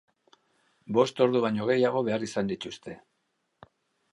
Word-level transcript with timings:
Bost 0.97 1.21
ordu 1.25 1.41
baino 1.43 1.67
gehiago 1.71 2.03
behar 2.09 2.25
izan 2.29 2.49
dituzte. 2.53 2.97